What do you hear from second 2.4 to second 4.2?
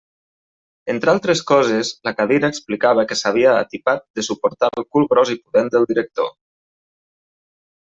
explicava que s'havia atipat